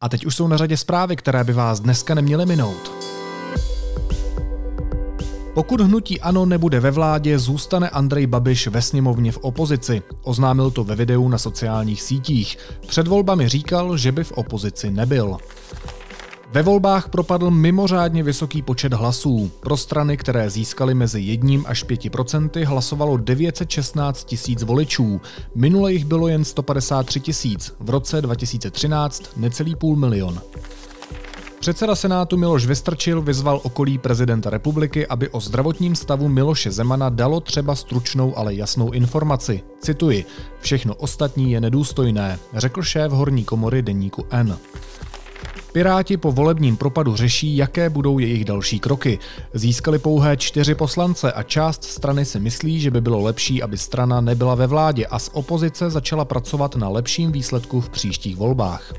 A 0.01 0.09
teď 0.09 0.27
už 0.27 0.37
jsou 0.37 0.49
na 0.49 0.57
řadě 0.57 0.77
zprávy, 0.77 1.17
které 1.17 1.45
by 1.45 1.53
vás 1.53 1.81
dneska 1.81 2.15
neměly 2.15 2.47
minout. 2.47 3.00
Pokud 5.55 5.81
hnutí 5.81 6.21
ANO 6.21 6.47
nebude 6.47 6.81
ve 6.81 6.91
vládě, 6.91 7.39
zůstane 7.39 7.89
Andrej 7.89 8.27
Babiš 8.27 8.67
ve 8.67 8.83
sněmovně 8.83 9.33
v 9.33 9.39
opozici. 9.39 10.03
Oznámil 10.23 10.71
to 10.71 10.85
ve 10.85 10.95
videu 10.95 11.29
na 11.29 11.39
sociálních 11.39 12.03
sítích. 12.03 12.59
Před 12.87 13.09
volbami 13.09 13.49
říkal, 13.49 13.97
že 13.97 14.13
by 14.13 14.25
v 14.25 14.33
opozici 14.33 14.91
nebyl. 14.91 15.37
Ve 16.53 16.63
volbách 16.63 17.09
propadl 17.09 17.51
mimořádně 17.51 18.23
vysoký 18.23 18.63
počet 18.63 18.93
hlasů. 18.93 19.51
Pro 19.61 19.77
strany, 19.77 20.17
které 20.17 20.51
získaly 20.51 20.95
mezi 20.95 21.21
1 21.21 21.63
až 21.65 21.83
5 21.83 22.11
procenty, 22.11 22.65
hlasovalo 22.65 23.17
916 23.17 24.25
tisíc 24.25 24.63
voličů. 24.63 25.21
Minule 25.55 25.93
jich 25.93 26.05
bylo 26.05 26.29
jen 26.29 26.45
153 26.45 27.21
tisíc, 27.21 27.75
v 27.81 27.91
roce 27.91 28.23
2013 28.23 29.23
necelý 29.37 29.77
půl 29.77 29.97
milion. 29.97 30.41
Předseda 31.61 31.95
Senátu 31.95 32.37
Miloš 32.37 32.67
Vystrčil 32.67 33.23
vyzval 33.23 33.61
okolí 33.63 33.99
prezidenta 33.99 34.51
republiky, 34.51 35.07
aby 35.07 35.29
o 35.29 35.41
zdravotním 35.41 35.95
stavu 35.95 36.29
Miloše 36.29 36.71
Zemana 36.71 37.09
dalo 37.09 37.41
třeba 37.41 37.75
stručnou, 37.75 38.39
ale 38.39 38.55
jasnou 38.55 38.91
informaci. 38.91 39.63
Cituji, 39.81 40.25
všechno 40.61 40.95
ostatní 40.95 41.53
je 41.53 41.61
nedůstojné, 41.61 42.39
řekl 42.55 42.83
šéf 42.83 43.13
horní 43.13 43.45
komory 43.45 43.83
deníku 43.83 44.27
N. 44.31 44.59
Piráti 45.73 46.17
po 46.17 46.33
volebním 46.33 46.77
propadu 46.77 47.17
řeší, 47.17 47.57
jaké 47.57 47.91
budou 47.91 48.19
jejich 48.19 48.45
další 48.45 48.81
kroky. 48.81 49.19
Získali 49.55 49.99
pouhé 49.99 50.37
čtyři 50.37 50.75
poslance 50.75 51.33
a 51.33 51.43
část 51.43 51.85
strany 51.85 52.25
si 52.25 52.41
myslí, 52.41 52.81
že 52.81 52.91
by 52.91 53.01
bylo 53.01 53.21
lepší, 53.21 53.63
aby 53.63 53.79
strana 53.79 54.21
nebyla 54.21 54.55
ve 54.55 54.67
vládě 54.67 55.07
a 55.07 55.19
z 55.19 55.31
opozice 55.33 55.91
začala 55.91 56.25
pracovat 56.25 56.77
na 56.77 56.89
lepším 56.89 57.33
výsledku 57.33 57.81
v 57.81 57.89
příštích 57.89 58.37
volbách 58.37 58.93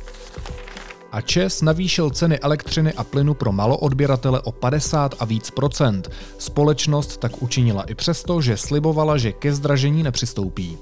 a 1.11 1.21
ČES 1.21 1.61
navýšil 1.61 2.09
ceny 2.09 2.39
elektřiny 2.39 2.93
a 2.93 3.03
plynu 3.03 3.33
pro 3.33 3.51
maloodběratele 3.51 4.41
o 4.41 4.51
50 4.51 5.15
a 5.19 5.25
víc 5.25 5.51
procent. 5.51 6.11
Společnost 6.37 7.17
tak 7.17 7.41
učinila 7.41 7.83
i 7.83 7.95
přesto, 7.95 8.41
že 8.41 8.57
slibovala, 8.57 9.17
že 9.17 9.31
ke 9.31 9.53
zdražení 9.53 10.03
nepřistoupí. 10.03 10.77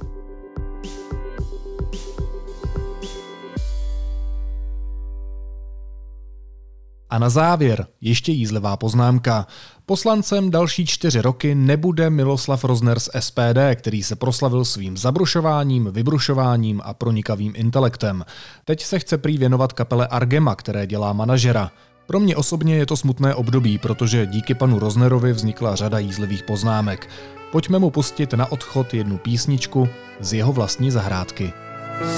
A 7.10 7.20
na 7.20 7.30
závěr 7.30 7.88
ještě 8.02 8.32
jízlivá 8.32 8.78
poznámka. 8.78 9.48
Poslancem 9.86 10.52
další 10.52 10.86
čtyři 10.86 11.22
roky 11.22 11.56
nebude 11.56 12.10
Miloslav 12.10 12.64
Rozner 12.64 13.00
z 13.00 13.10
SPD, 13.20 13.60
který 13.76 14.04
se 14.04 14.16
proslavil 14.16 14.66
svým 14.66 14.98
zabrušováním, 14.98 15.90
vybrušováním 15.92 16.82
a 16.84 16.94
pronikavým 16.94 17.54
intelektem. 17.56 18.26
Teď 18.66 18.84
se 18.84 19.00
chce 19.00 19.18
prý 19.18 19.38
věnovat 19.38 19.74
kapele 19.74 20.08
Argema, 20.08 20.56
které 20.56 20.88
dělá 20.88 21.14
manažera. 21.14 21.72
Pro 22.08 22.20
mě 22.20 22.36
osobně 22.36 22.76
je 22.76 22.86
to 22.86 22.98
smutné 22.98 23.36
období, 23.36 23.78
protože 23.78 24.26
díky 24.26 24.54
panu 24.54 24.80
Roznerovi 24.80 25.34
vznikla 25.34 25.76
řada 25.76 26.00
jízlivých 26.00 26.44
poznámek. 26.44 27.10
Pojďme 27.52 27.80
mu 27.80 27.90
pustit 27.90 28.34
na 28.34 28.52
odchod 28.52 28.94
jednu 28.94 29.18
písničku 29.18 29.90
z 30.20 30.34
jeho 30.34 30.54
vlastní 30.54 30.92
zahrádky. 30.92 31.54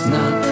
Snad 0.04 0.51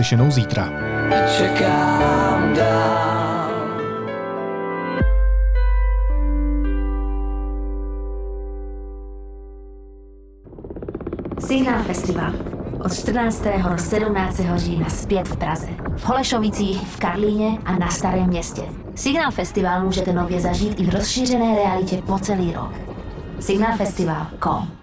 Naslyšenou 0.00 0.30
zítra. 0.30 0.68
čekám 1.38 2.54
dál. 2.54 3.50
Signál 11.38 11.82
Festival. 11.82 12.32
Od 12.84 12.94
14. 12.94 13.44
do 13.70 13.78
17. 13.78 14.40
října 14.56 14.88
zpět 14.88 15.28
v 15.28 15.36
Praze. 15.36 15.68
V 15.96 16.06
Holešovicích, 16.06 16.80
v 16.80 16.98
Karlíně 16.98 17.58
a 17.64 17.78
na 17.78 17.90
Starém 17.90 18.26
městě. 18.26 18.62
Signál 18.94 19.30
Festival 19.30 19.84
můžete 19.84 20.12
nově 20.12 20.40
zažít 20.40 20.80
i 20.80 20.84
v 20.84 20.94
rozšířené 20.94 21.54
realitě 21.54 22.02
po 22.06 22.18
celý 22.18 22.52
rok. 22.52 22.72
Signálfestival.com 23.40 24.79